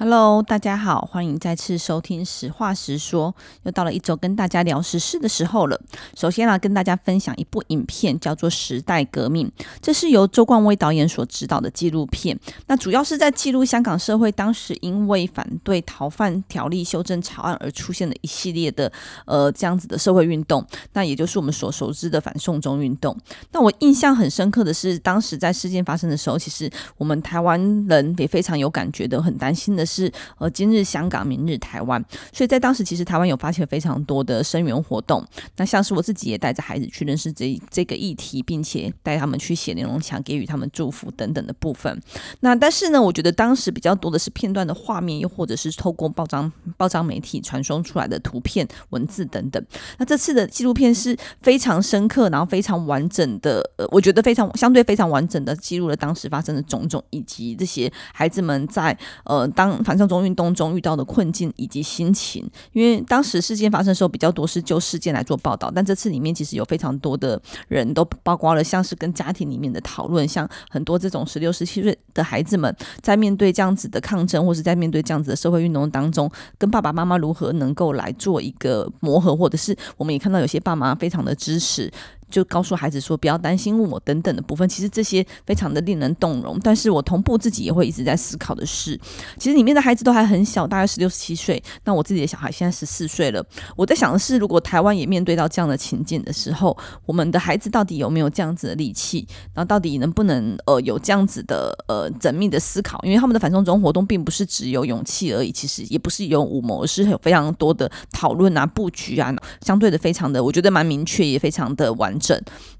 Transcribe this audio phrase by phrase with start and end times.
[0.00, 5.76] Hello，大家好，欢迎再次收听《实话实说》，又到了一周跟大家聊时事的时候了。
[6.16, 9.50] 首先来跟大家分享一部影片，叫做《时代革命》，
[9.82, 12.38] 这是由周冠威导演所执导的纪录片。
[12.68, 18.92] 那主要是在记录香港社会当时因为反对逃犯条例修正草案而出现的一系列的
[19.26, 23.18] 呃这样子的社会运动，那也就是我们所熟知的反送中运动。
[23.50, 29.87] 那我印象很深刻的是，当时在事件发生的时候，其实我们台湾人也非常有感觉的，很担心的。
[29.88, 35.24] 是呃，今日香港，明日台湾，所以在当时其实台湾有发起了非常多的声援活动。
[35.56, 41.98] 那像是我自己也带着孩子去认识这这个议题，并且带他们去写连侬墙，给予他们祝福等等的部分。
[42.40, 49.64] 那但是呢，我觉得当时比较多的是片段的画面，又或者是透过报章报章媒体传送出来的图片、文字等等。
[49.96, 59.77] 那这次的纪录片是非常深刻，然后非常完整的，呃，我觉得非常相对非常完整的记录了当时发生的种种，以及这些孩子们在呃当。
[59.84, 81.90] 反向中运动中遇到的困境以及心情，因为当时事件发生的时候比较多是就事件来做报道，但这次里面其实有非常多的人都包括了像是跟家庭里面的讨论，像很多这种十六、十七岁的孩子们在面对这样子的抗争，或是在面对这样子的社会运动当中，跟爸爸妈妈如何能够来做一个磨合，或者是我们也看到有些爸妈非常的支持。
[82.30, 86.58] 就告诉孩子说不要担心我等等的部分，其实这些非常的令人动容。
[86.60, 88.98] 但是我同步自己也会一直在思考的是，
[89.38, 91.62] 其实里面的孩子都还很小，大概十六、十七岁。
[91.84, 93.44] 那我自己的小孩现在十四岁了。
[93.76, 99.26] 我在想的是，如果台湾也面对到这样的情境的时候，我们的孩子到底有没有这样子的力气？
[99.54, 103.00] 然后到底能不能呃有这样子的呃缜密的思考？
[103.04, 112.17] 因为他们的反送中活动并不是只有勇气而已，其实也不是有武谋，而是有非常多的讨论啊、布局啊，相对的非常的，我觉得蛮明确，也非常的完。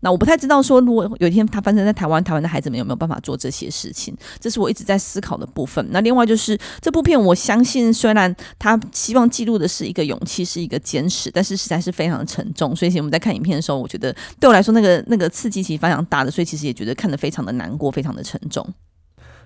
[0.01, 4.17] 那我不太知道说，如果有一天他发生在台湾，台湾的孩子们有没有办法做这些事情？
[4.41, 5.87] 这是我一直在思考的部分。
[5.91, 12.75] 那另外就是这部片，我相信虽然他希望记录的是一个勇气，是一个坚持，但是实在是非常的沉重。
[12.75, 18.67] 所以，我们在看影片的时候，我觉得对我来说，那个那个刺激其实非常大的，所以其实也觉得看得非常的难过，非常的沉重。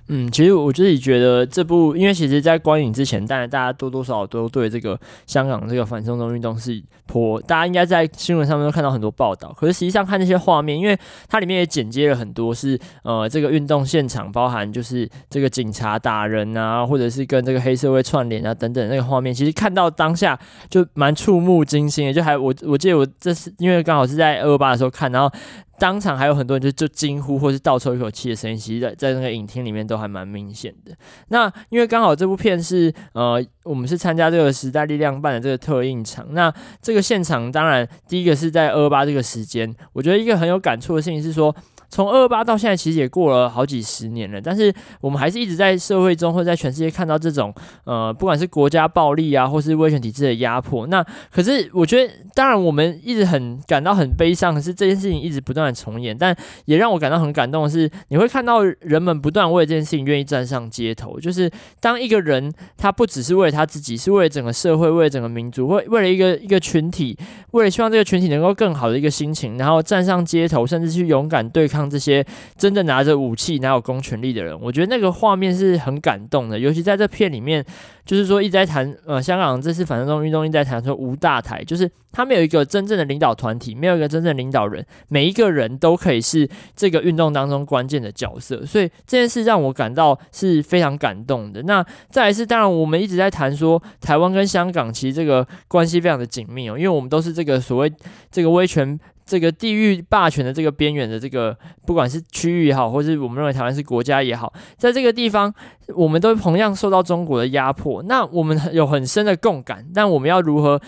[0.09, 9.55] 嗯，其实我自己觉得这部，因为其实，在观影之前，当然大家多多少少都对这个香港这个反送中运动是颇，大家应该在新闻上面都看到很多报道。
[9.57, 10.99] 可是实际上看那些画面，因为
[11.29, 22.13] 它里面也剪接了很多是呃这个运动现场，包含就是这个警察打人啊，或者是跟这个黑社会串联啊等等那个画面，其实看到当下就蛮触目惊心的。
[22.13, 25.33] 就还我我记得我这是因为刚好是在二二八的时候看，然后。
[25.79, 30.95] 当场还有很多人就就惊呼或是倒抽一口气的声音，其实在在那个影厅里面都还蛮明显的。
[31.29, 41.55] 那因为刚好这部片是呃，我们是参加这个时代力量办的这个特映场，那这个现场当然第一个是在二二八这个时间，我觉得一个很有感触的事情是说。
[41.93, 44.73] 从二二八到现在，其实也过了好几十年了，但是
[45.03, 47.53] 我们还是一直在社会中或在全世界看到这种
[47.85, 50.87] 呃，不管是国家暴力啊，或是威权体制的压迫。
[50.87, 56.17] 那可是我觉得，当然我们一直很感到很悲伤，可是这件事情一直不断的重演。
[56.17, 61.21] 但也让我感到很感动的是，你会看到人们不断为这件事情愿意站上街头。
[61.21, 67.19] 就是当一个人他不只是为了他自己，是为了整个社会，为了整个民族，为为了一个一个群体，
[67.51, 71.82] 为了希望这个群体能够更好的一个心情，然后站上街头，甚至去勇敢对抗。
[71.83, 72.25] 像这些
[72.57, 76.57] 真的拿着武器、拿有公权力的人，我觉得那个画面是很感动的。
[76.57, 77.65] 尤其在这片里面，
[78.07, 88.65] 就是说一直在谈，呃，香港这次反送中运动一直在谈说无大台，就是他没有一个真正的领导团体，没有一个真正领导人，每一个人都可以是这个运动当中关键的角色。
[88.65, 91.63] 所以这件事让我感到是非常感动的。
[91.65, 97.93] 那再来是，当然我们一直在谈说台湾跟香港其实这个关系非常的紧密哦，因为我们都是这个所谓
[98.31, 99.01] 这个威权。
[99.33, 101.57] 这个地域霸权的这个边缘的这个，
[101.87, 105.51] 不管是区域也好，或是我们认为台湾是国家也好，在这个地方，
[105.97, 108.03] 我们都同样受到中国的压迫。
[108.03, 110.79] 那我们有很深的共感，但我们要如何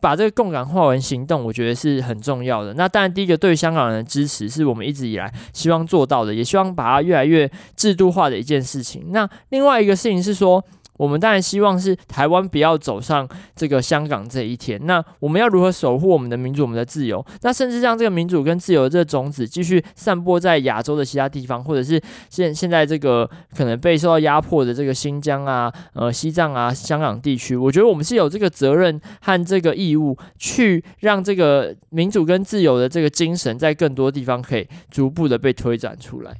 [0.00, 2.74] 把这个共感化为行动，我觉得是很重要的。
[2.74, 9.12] 那当然，第一个对香港人的支持是我们一直以来希望做到的，也希望把它越来越制度化的一件事情。
[9.12, 10.64] 那另外一个事情是说。
[11.02, 14.80] 我们当然希望是台湾不要走上这个香港这一天。
[14.86, 17.26] 那我们要如何守护我们的民主、我们的自由？
[17.40, 22.00] 那甚至让这个民主跟自由的这个种子继续散播在亚洲的其他地方，或者是
[22.30, 36.32] 现现在这个可能被受到压迫的这个新疆啊、呃西藏啊、香港地区，我觉得我们是有这个责任和这个义务去让这个民主跟自由的这个精神在更多地方可以逐步的被推展出来。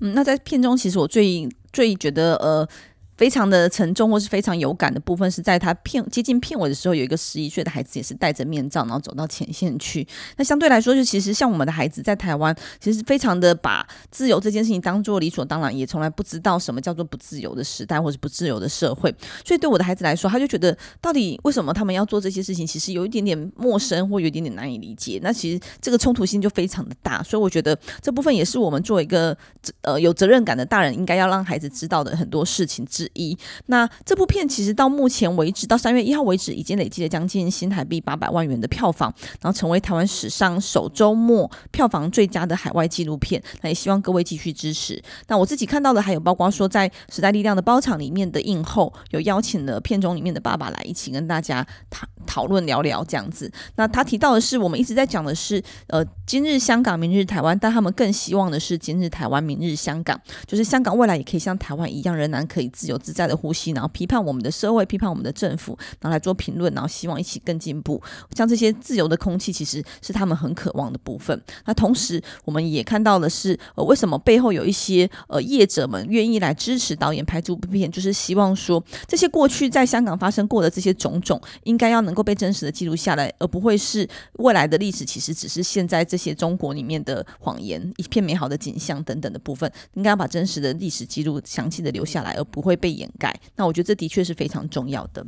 [0.00, 2.68] 嗯，那在片中，其实我最最觉得呃。
[3.16, 10.06] 非常的沉重或是非常有感的部分，是在他片接近片尾的时候，有一个十一岁的孩子也是戴着面罩，然后走到前线去。
[10.36, 19.14] 那相对来说，就其实像我们的孩子在台湾，其实非常的把自由这件事情当做理所当然，也从来不知道什么叫做不自由的时代或是不自由的社会。
[19.44, 25.20] 所以对我的孩子来说，他就觉得到底为什么他们要做这些事情，其实有一点点陌生或有一点点难以理解。
[25.22, 27.22] 那其实这个冲突性就非常的大。
[27.22, 29.36] 所以我觉得这部分也是我们作为一个
[29.82, 33.36] 呃有责任感的大人，应该要让孩子知道的很多事情之一。
[33.66, 43.42] 那这部片其实到目前为止，到三月一号为止，已经累计了将近新台币八百万元的票房，然后成为台湾史上首周末票房最佳的海外纪录片。
[43.62, 45.02] 那也希望各位继续支持。
[45.26, 53.50] 那我自己看到的还有包括说，在时代力量的包场里面的映后，有邀请了片中里面的爸爸来一起跟大家讨讨论聊聊这样子。
[53.76, 68.00] 那他提到的是，我们一直在讲的是，呃，今日香港，明日台湾，但他们更希望的是今日台湾，明日香港，就是香港未来也可以像台湾一样，仍然可以自由有自在的呼吸，然后批判我们的社会，批判我们的政府，然后来做评论，然后希望一起更进步。
[68.36, 71.40] 像这些自由的空气，其实是他们很渴望的部分。
[71.64, 93.32] 那同时，我们也看到的是，呃，为什么背后有一些呃业者们愿意来支持导演拍这部片，就是希望说，这些过去在香港发生过的这些种种，应该要能够被真实的记录下来，而不会是未来的历史，其实只是现在这些中国里面的谎言，一片美好的景象等等的部分，应该要把真实的历史记录详细的留下来，而不会被掩盖。
[93.54, 95.24] 那我觉得这的确是非常重要的。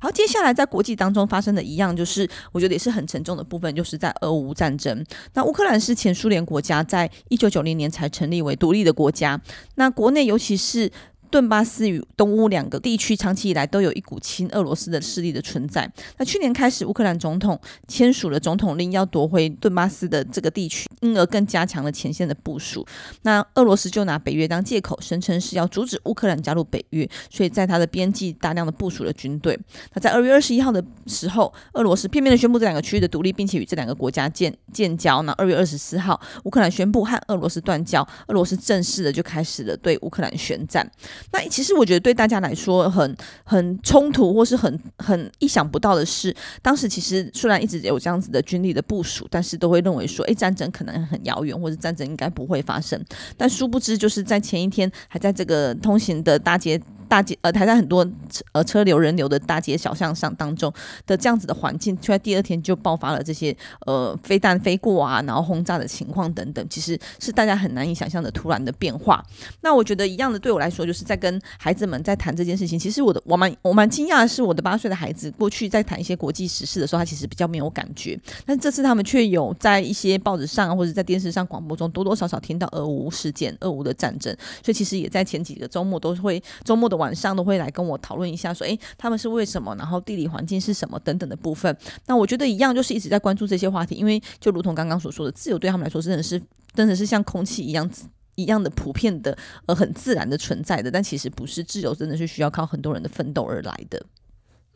[0.00, 5.04] 然后，接下来在国际当中发生的一样，就是我觉得也是很沉重的部分，就是在俄乌战争。
[5.34, 9.40] 那乌克兰是前苏联国家，在一九九零年才成立为独立的国家。
[9.74, 10.90] 那国内尤其是。
[11.30, 15.90] 顿巴斯与东乌两个地区长期以来都有一股亲俄罗斯的势力的存在。
[16.18, 22.86] 那去年开始，乌克兰总统签署了总统令，要夺回顿巴斯的这个地区，因而更加强了前线的部署。
[23.22, 29.58] 那俄罗斯就拿北约当借口，声称是要阻止乌克兰加入北约，所以在他的边际大量的部署了军队。
[29.94, 35.22] 那在二月二十一号的时候，俄罗斯片面的宣布这两个区域的独立，并且与这两个国家建建交。
[35.22, 40.88] 那二月二十四号，乌克兰宣布和俄罗斯断交，俄罗斯正式的就开始了对乌克兰宣战。
[41.32, 53.02] 那其实我觉得对大家来说很很冲突，或是很很意想不到的是，当时其实虽然一直有这样子的军力的部署，但是都会认为说，哎，战争可能很遥远，或者战争应该不会发生。
[53.36, 56.80] 但殊不知，就是在前一天还在这个通行的大街。
[57.08, 60.72] 大街呃，台在很多车呃车流人流的大街小巷上当中
[61.06, 63.56] 的这样子的环境，却在第二天就爆发了这些
[63.86, 69.24] 呃飞弹飞过啊，然后轰炸的情况等等，其实是大家很难以想象的突然的变化。
[69.60, 72.78] 那我觉得一样的，对我来说，就是在跟孩子们在谈这件事情。
[72.78, 84.34] 其实我的我蛮我蛮惊讶的是，我的八岁的孩子过去在谈一些国际时事的时候，他其实比较没有感觉，但这次他们却有在一些报纸上或者在电视上广播中多多少少听到俄乌事件、俄乌的战争，
[84.64, 86.93] 所以其实也在前几个周末都会周末的。
[86.96, 89.74] 晚上都会来跟我讨论一下，说，哎，他们是为什么？
[89.76, 90.98] 然后地理环境是什么？
[91.00, 91.76] 等等的部分。
[92.06, 96.40] 那我觉得一样，就是一直在关注这些话题，因为就如同刚刚所说的，自由对他们来说真的是，
[96.74, 97.88] 真的是像空气一样
[98.36, 99.36] 一样的普遍的，
[99.66, 100.90] 呃，很自然的存在的。
[100.90, 104.04] 但其实不是自由，真的是需要靠很多人的奋斗而来的。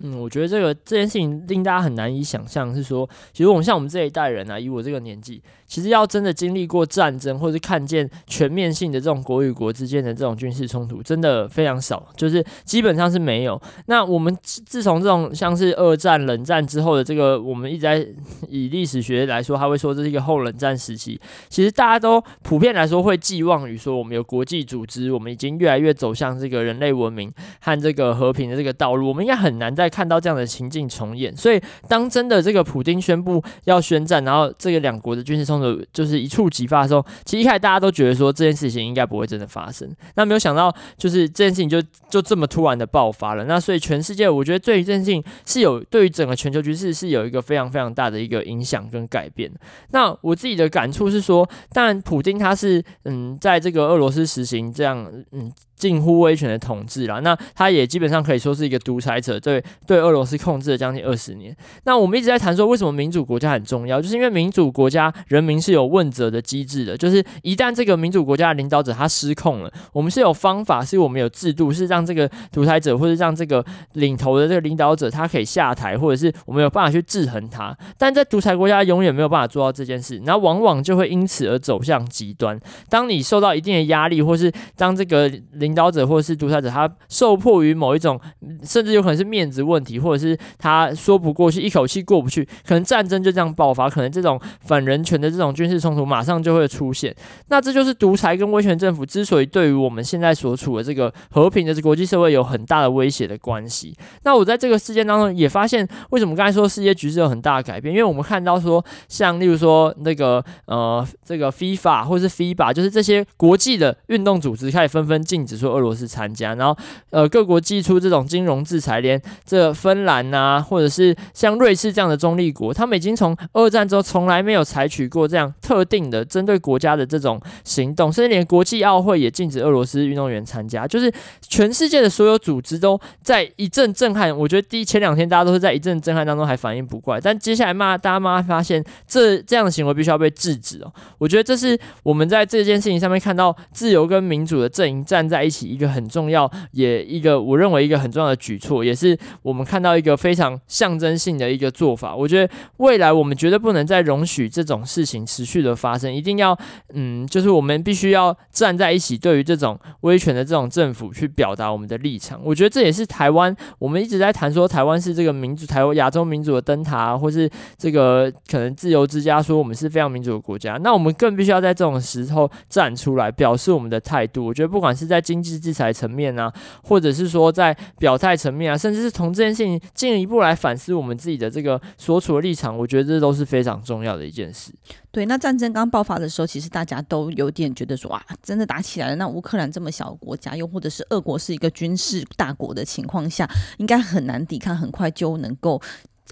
[0.00, 13.60] 嗯，我觉得这个这件事情令大家很难以想象，是说，其实我们像我们这一代人啊，以我这个年纪，其实要真的经历过战争，或是看见全面性的这种国与国之间的这种军事冲突，真的非常少，就是基本上是没有。
[13.86, 18.06] 那我们自从这种像是二战、冷战之后的这个，我们一直在
[18.48, 21.20] 以历史学来说，他会说这是一个后冷战时期。
[21.48, 43.44] 其实大家都普遍来说会寄望于说，我们有国际组织，我们已经越来越走向这个人类文明和这个和平的这个道路，我们应该很难在看到这样的情境重演，所以当真的这个普丁宣布要宣战，然后这个两国的军事冲突就是一触即发的时候，其实一开始大家都觉得说这件事情应该不会真的发生，那没有想到就是这件事情就就这么突然的爆发了。
[43.44, 49.50] 那所以全世界我觉得对于这件事情是有对于整个全球局势是有一个非常非常大的一个影响跟改变。
[49.90, 55.52] 那我自己的感触是说，当然普丁他是嗯在这个俄罗斯实行这样嗯。
[55.78, 61.56] 近乎威权的统治啦，那他也基本上可以说是一个独裁者，对对俄罗斯控制了将近二十年。
[61.84, 77.76] 那我们一直在谈说，为什么民主国家很重要，就是因为民主国家人民是有问责的机制的，就是一旦这个民主国家的领导者他失控了，我们是有方法，是我们有制度，是让这个独裁者或者让这个领头的这个领导者他可以下台，或者是我们有办法去制衡他。
[77.96, 82.58] 但在独裁国家永远没有办法做到这件事，那往往就会因此而走向极端。
[82.88, 88.18] 当你受到一定的压力，或是当这个领领导者或者是独裁者，他受迫于某一种，
[88.62, 97.14] 甚至有可能是面子问题，或者是他说不过去，一口气过不去，可能战争就这样爆发，可能这种反人权的这种军事冲突马上就会出现。
[97.48, 103.94] 那这就是独裁跟威权政府之所以对于我们现在所处的这个和平的国际社会有很大的威胁的关系。
[104.22, 107.92] 那我在这个事件当中也发现，为什么刚才说世界局势有很大的改变？
[107.92, 116.76] 因为我们看到说，像例如说那个呃这个 FIFA 或是 FIBA，就是这些国际的运动组织开始纷纷禁止说俄罗斯参加，然后
[117.10, 131.12] 呃各国祭出这种金融制裁，连这芬兰呐，或者是像瑞士这样的中立国，他们已经从二战之后从来没有采取过这样特定的针对国家的这种行动，甚至连国际奥会也禁止俄罗斯运动员参加，就是
[131.42, 134.36] 全世界的所有组织都在一阵震撼。
[134.36, 140.92] 我觉得第一前两天大家都是在一阵震撼当中还反应不过来，但接下来骂大家骂发现这这样的行为必须要被制止哦。
[141.18, 152.14] 我觉得这是我们在这件事情上面看到自由跟民主的阵营站在一起一个很重要，也一个我认为一个很重要的举措，也是我们看到一个非常象征性的一个做法。
[152.14, 156.56] 我觉得未来我们绝对不能再容许这种事情持续的发生，一定要
[156.92, 162.38] 嗯，就是我们必须要站在一起，对于这种威权的这种政府去表达我们的立场。
[162.44, 170.76] 我觉得这也是台湾，我们一直在谈说台湾是这个民主，台湾亚洲民主的灯塔，或是这个可能自由之家，说我们是非常民主的国家。
[170.82, 174.44] 那我们更必须要在这种时候站出来，表示我们的态度。
[174.44, 176.52] 我觉得不管是在今经济制裁层面啊，
[176.82, 184.72] 或者是说在表态层面啊，甚至是从这件事情进一步来反思我们自己的这个所处的立场，我觉得这都是非常重要的一件事。
[185.10, 189.16] 对，那战争刚爆发的时候，其实大家都有点觉得说啊，真的打起来了。
[189.16, 195.80] 那乌克兰这么小国家，又或者是俄国是一个军事大国的情况下，应该很难抵抗，很快就能够。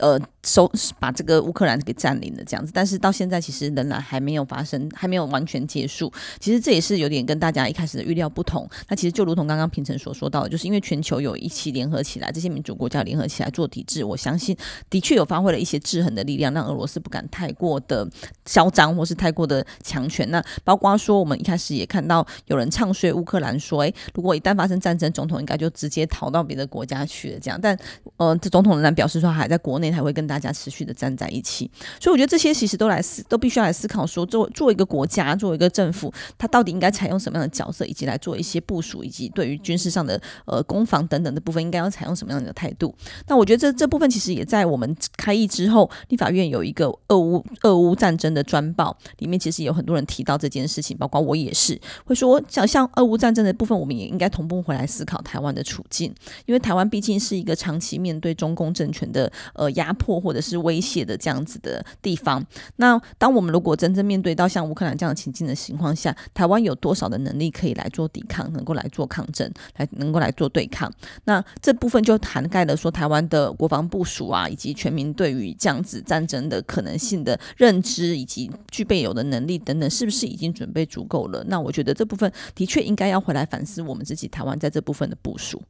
[0.01, 6.13] 呃，收把这个乌克兰给占领了这样子，但是到现在其实仍然还没有发生，还没有完全结束。
[6.39, 8.69] 其实这也是有点跟大家一开始的预料不同。
[8.89, 14.55] 那其实就如同刚刚平成所说到的，就是因为全球有一起联合起来，这些民主国家联合起来做抵制，我相信
[14.91, 18.07] 的确有发挥了一些制衡的力量，让俄罗斯不敢太过的
[18.45, 20.31] 嚣张或是太过的强权。
[20.31, 27.59] 那包括说，我们一开始也看到有人唱衰乌克兰，说，哎，如果一旦发生战争，总统应该就直接逃到别的国家去了这样。
[27.59, 27.75] 但
[28.19, 29.86] 呃，这总统仍然表示说，还在国内。
[29.93, 42.95] 才会跟大家持续的站在一起，所以我觉得这些其实都来思，都必须要来思考说，作作为一个国家，作为一个政府，它到底应该采用什么样的角色，以及来做一些部署，以及对于军事上的呃攻防等等的部分，应该要采用什么样的态度。
[43.29, 56.13] 那我觉得这这部分其实也在我们开议之后，立法院有一个俄乌俄乌战争的专报，里面其实有很多人提到这件事情，包括我也是会说，像像俄乌战争的部分，我们也应该同步回来思考台湾的处境，
[56.47, 59.71] 因为台湾毕竟是一个长期面对中共政权的呃。
[59.77, 62.45] 压迫或者是威胁的这样子的地方，
[62.77, 70.93] 那当我们如果真正面对到像乌克兰这样的情境的情况下，台湾有多少的能力可以来做抵抗，能够来做抗争，来能够来做对抗？
[71.25, 81.45] 那这部分就涵盖了说台湾的国防部署啊，以及全民对于这样子战争的可能性的认知，以及具备有的能力等等，是不是已经准备足够了？
[81.49, 85.63] 那我觉得这部分的确应该要回来反思我们自己台湾在这部分的部署。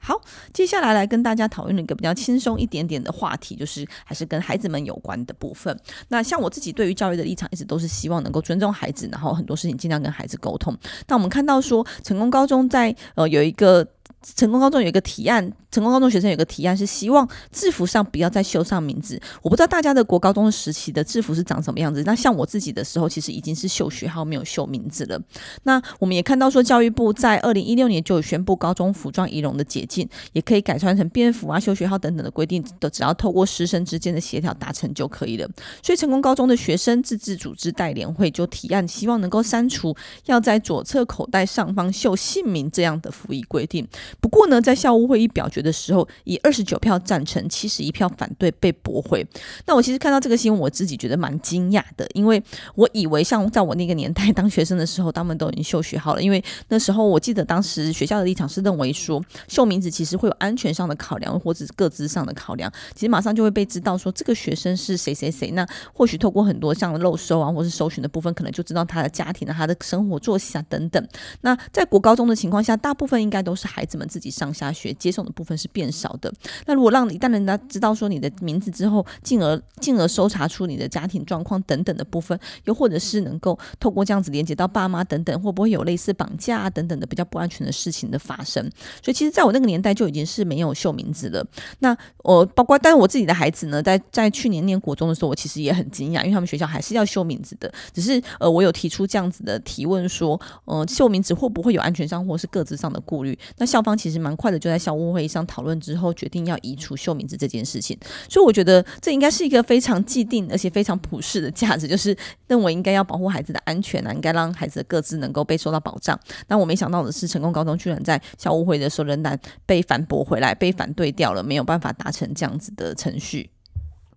[0.00, 0.20] 好，
[0.52, 5.78] 接下来来跟大家讨论一个比较轻松一点点的话题，就是还是跟孩子们有关的部分。
[6.08, 10.76] 那像我自己对于教育的立场，一直都是希望能够尊重孩子，然后很多事情尽量跟孩子沟通。
[11.06, 13.86] 那我们看到说，成功高中在呃有一个。
[14.22, 19.20] 成功高中有一个提案，成功高中学生有个提案是希望制服上不要再绣上名字。
[19.42, 22.02] 我不知道大家的国高中时期的制服是长什么样子。
[22.04, 25.20] 那像我自己的时候，其实已经是绣学号，没有绣名字了。
[25.62, 35.48] 那我们也看到说，教育部在二零一六年就有宣布高中服装仪容的解禁，也可以改穿成便服啊、绣学号等等的规定，都只要透过师生之间的协调达成就可以了。
[35.82, 39.96] 所以成功高中的学生自治组织代联会就提案，希望能够删除
[40.26, 43.86] 要在左侧口袋上方绣姓名这样的服仪规定。
[44.20, 49.26] 不过呢，在校务会议表决的时候，以二十九票赞成、七十一票反对被驳回。
[49.66, 52.42] 那我其实看到这个新闻，我自己觉得蛮惊讶的，因为
[52.74, 56.22] 我以为像在我那个年代当学生的时候，他们都已经绣学好了。
[56.22, 65.50] 因为那时候我记得当时学校的立场是认为说，秀名字其实会有安全上的考量，或者是各自上的考量，其实马上就会被知道说这个学生是谁谁谁。
[65.50, 71.08] 那或许透过很多像漏收啊，或是搜寻的部分，可能就知道他的家庭啊、他的生活作息啊等等。
[71.40, 73.97] 那在国高中的情况下，大部分应该都是孩子。
[73.98, 76.32] 们自己上下学接送的部分是变少的。
[76.66, 88.62] 那如果让一旦人家知道说你的名字之后，进而进而搜查出你的家庭状况等等的部分，又或者是能够透过这样子连接到爸妈等等，会不会有类似绑架啊等等的比较不安全的事情的发生？
[89.02, 91.44] 所以其实在我那个年代就已经是没有秀名字了。
[91.80, 103.38] 那我包括，但是我自己的孩子呢，在在去年念国中的时候，我其实也很惊讶，因为他们学校还是要秀名字的，只是呃，我有提出这样子的提问说，呃，秀名字会不会有安全上或是个资上的顾虑？
[103.56, 107.96] 那校其实蛮快的就在校务会议上讨论之后，决定要移除秀名字这件事情。
[108.28, 112.16] 所以我觉得这应该是一个非常既定而且非常普世的价值，就是
[112.46, 116.18] 认为应该要保护孩子的安全啊，应该让孩子的各自能够被受到保障。
[116.48, 123.50] 那我没想到的是，成功高中居然在校务会的时候仍然被反驳回来，被反对掉了，没有办法达成这样子的程序。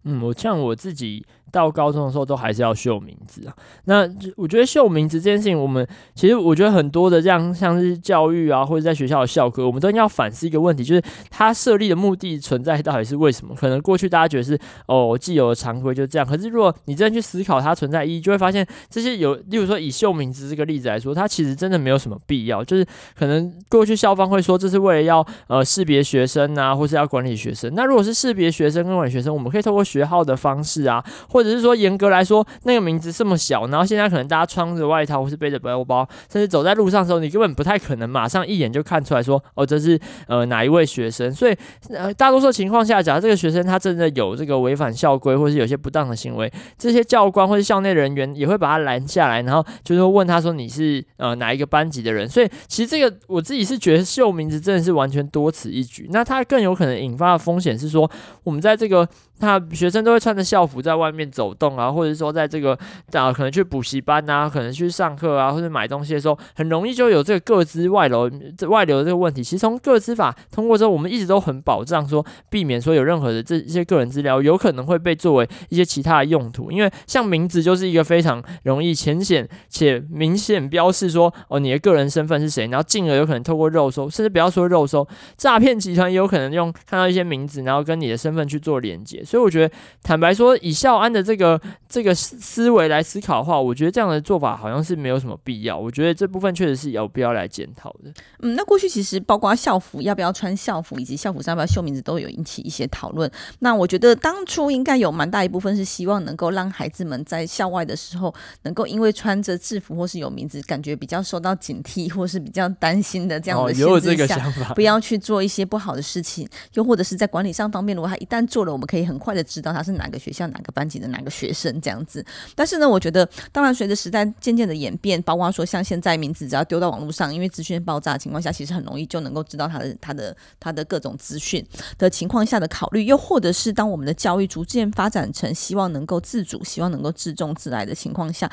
[0.03, 1.25] 嗯，我像我自己。
[1.51, 3.53] 到高中的时候都还是要秀名字啊。
[3.85, 13.53] 那我觉得秀名字这件事情，我们其实我觉得很多的这样像是教育啊，或者在学校的校课，我们都要反思一个问题，就是它设立的目的存在到底是为什么？
[13.55, 16.27] 可能过去大家觉得是哦，既有的常规就这样。
[16.27, 22.63] 可是如果你真的去思考它存在意义，就会发现这些有，例如说以秀名字这个例子来说，它其实真的没有什么必要。
[22.63, 22.85] 就是
[23.17, 27.73] 可能过去校方会说这是为了要呃识别学生啊，或是要管理学生。
[27.75, 41.33] 那如果是识别学生跟管理学生，我们可以透过学号的方式啊，或或者是说，严格来说，那个名字这么小，然后现在可能大家穿着外套或是背着背包，甚至走在路上的时候，你根本不太可能马上一眼就看出来说，哦，这是呃哪一位学生。
[41.33, 41.57] 所以，
[41.89, 52.29] 呃，大多数情况下，假如这个学生他真的有这个违反校规，或是有些不当的行为，这些教官或是校内人员也会把他拦下来，然后就是问他说，你是呃哪一个班级的人。
[52.29, 56.07] 所以，其实这个我自己是觉得秀名字真的是完全多此一举。
[56.11, 58.07] 那他更有可能引发的风险是说，
[58.43, 59.07] 我们在这个。
[59.41, 62.77] 那学生都会穿着校服在外面走动啊，或者说在这个
[63.13, 69.43] 啊，可能去补习班啊，可能去上课啊，或者买东西的时候，很容易就有这个个资外流这、外流的这个问题。
[69.43, 76.71] 其实从个资法通过之后，我们一直都很保障说，避免说有任何的这一些个人资料有可能会被作为一些其他的用途。
[76.71, 89.23] 因为像名字就是一个非常容易浅显且明显标示说哦，你的个人身份是谁，然后进而有可能透过肉搜，甚至不要说肉搜，诈骗集团也有可能用看到一些名字，然后跟你的身份去做连接。
[89.31, 89.73] 所以我觉得，
[90.03, 95.77] 坦白说，以校安的这个这个思思维来思考的话，我觉得这样的做法好像是没有什么必要。
[95.77, 98.11] 我觉得这部分确实是有必要来检讨的。
[98.41, 103.31] 嗯，那过去其实包括校服要不要穿校服，以及校服上要不要绣名字，都有引起一些讨论。
[103.59, 114.37] 那我觉得当初应该有蛮大一部分是希望能够让孩子们在校外的时候，能够因为穿着制服或是有名字，感觉比较受到警惕，或是比较担心的这样的限制下，
[114.75, 116.45] 不要去做一些不好的事情。
[116.73, 119.61] 又或者是在管理上方面，如果他一旦做了，我们可以很很快的知。
[119.61, 122.25] 知道他是哪个学校、哪个班级的哪个学生这样子，
[122.55, 131.63] 但是呢，我觉得当然随着时代渐渐的演变，包括说像现在名字只要丢到网络上，因为资讯爆炸的情况下，其实很容易就能够知道他的、他的、他的各种资讯
[131.99, 138.51] 的情况下的考虑，又或者是当我们的教育逐渐发展成希望能够自主、希望能够自重自来的情况下，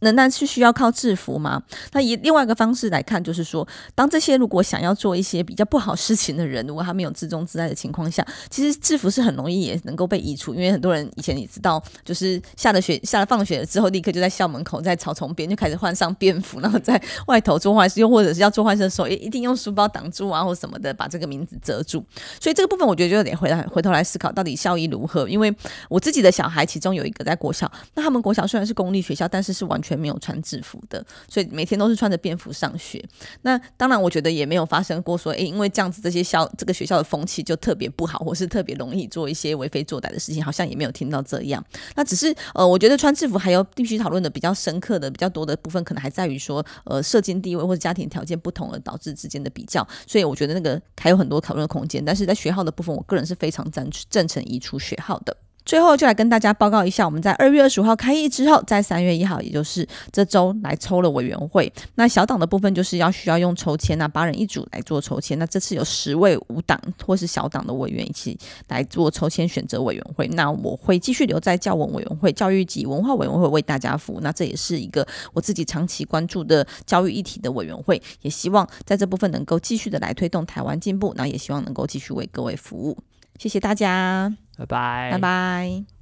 [0.00, 1.62] 能那是需要靠制服吗？
[1.92, 10.54] 那以另外一个方式来看，就是说，当这些如果想要做一些比较不好事情的人，如果他没有自重自爱的情况下，其实制服是很容易也能够被移除。
[10.54, 22.02] 因为很多人以前你知道，就是下了学、下了放学了之后，立刻就在校门口、在草丛边就开始换上便服，然后在外头做坏事，又或者是要做坏事的时候，也一定用书包挡住啊，或什么的，把这个名字遮住。
[22.40, 25.28] 所以这个部分，我觉得就有点回来回头来思考，到底效益如何？
[25.28, 25.54] 因为
[25.90, 29.65] 我自己的小孩，其中有一个在国小，那他们国小虽然是公立学校，但是是。
[29.66, 33.02] 完全没有穿制服的，所以每天都是穿着便服上学。
[33.42, 41.64] 那当然，我觉得也没有发生过说，诶，因为这样子，这些校这个学校的风气就特别不好，或是特别容易做一些为非作歹的事情，好像也没有听到这样。
[41.94, 49.86] 那只是呃，我觉得穿制服还有必须讨论的比较深刻的、比较多的部分，可能还在于说，呃，社经地位或者家庭条件不同而导致之间的比较。
[50.06, 52.04] 所以我觉得那个还有很多讨论的空间。
[52.04, 55.36] 但是在学号的部分，我个人是非常赞成赞成移除学号的。
[55.66, 61.70] 最后就来跟大家报告一下，我们在二月二十五号开议之后，在三月一号，也就是这周来抽了委员会。
[61.96, 65.36] 那小党的部分就是要需要用抽签，那八人一组来做抽签。
[65.40, 70.28] 那这次有十位无党或是小党的委员一起来做抽签选择委员会。
[70.28, 74.20] 那我会继续留在教文委员会、教育及文化委员会为大家服务。
[74.20, 81.12] 那这也是一个我自己长期关注的教育议题的委员会，也希望在这部分能够继续的来推动台湾进步。
[81.16, 82.96] 那也希望能够继续为各位服务。
[83.38, 84.34] 谢谢大家。
[84.56, 85.95] 拜拜，拜拜。